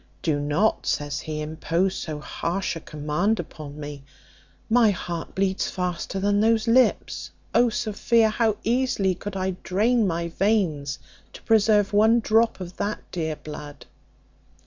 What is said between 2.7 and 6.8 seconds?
a command upon me my heart bleeds faster than those